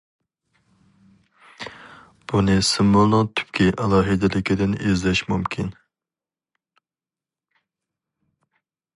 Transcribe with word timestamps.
بۇنى 2.31 2.55
سىمۋولنىڭ 2.69 3.29
تۈپكى 3.39 3.67
ئالاھىدىلىكىدىن 3.83 4.73
ئىزدەش 4.87 5.21
مۇمكىن. 5.33 5.69